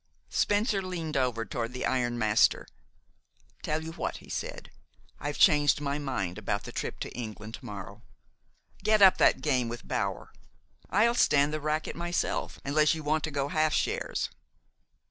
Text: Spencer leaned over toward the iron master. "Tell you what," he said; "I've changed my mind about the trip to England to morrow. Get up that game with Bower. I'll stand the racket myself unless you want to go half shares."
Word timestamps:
Spencer 0.31 0.81
leaned 0.81 1.15
over 1.15 1.45
toward 1.45 1.73
the 1.73 1.85
iron 1.85 2.17
master. 2.17 2.65
"Tell 3.61 3.83
you 3.83 3.91
what," 3.91 4.17
he 4.17 4.29
said; 4.29 4.71
"I've 5.19 5.37
changed 5.37 5.79
my 5.79 5.99
mind 5.99 6.39
about 6.39 6.63
the 6.63 6.71
trip 6.71 6.99
to 7.01 7.11
England 7.11 7.53
to 7.59 7.65
morrow. 7.65 8.01
Get 8.83 9.03
up 9.03 9.19
that 9.19 9.41
game 9.41 9.69
with 9.69 9.87
Bower. 9.87 10.33
I'll 10.89 11.13
stand 11.13 11.53
the 11.53 11.61
racket 11.61 11.95
myself 11.95 12.59
unless 12.65 12.95
you 12.95 13.03
want 13.03 13.23
to 13.25 13.29
go 13.29 13.49
half 13.49 13.75
shares." 13.75 14.31